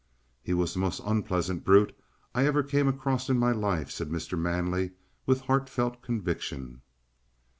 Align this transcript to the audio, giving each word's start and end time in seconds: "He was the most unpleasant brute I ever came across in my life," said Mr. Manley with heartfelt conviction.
"He 0.41 0.55
was 0.55 0.73
the 0.73 0.79
most 0.79 0.99
unpleasant 1.05 1.63
brute 1.63 1.95
I 2.33 2.47
ever 2.47 2.63
came 2.63 2.87
across 2.87 3.29
in 3.29 3.37
my 3.37 3.51
life," 3.51 3.91
said 3.91 4.09
Mr. 4.09 4.35
Manley 4.35 4.93
with 5.27 5.41
heartfelt 5.41 6.01
conviction. 6.01 6.81